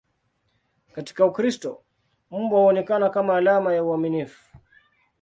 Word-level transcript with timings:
Katika 0.91 1.25
Ukristo, 1.25 1.83
mbwa 2.31 2.59
huonekana 2.59 3.09
kama 3.09 3.37
alama 3.37 3.73
ya 3.73 3.83
uaminifu. 3.83 4.57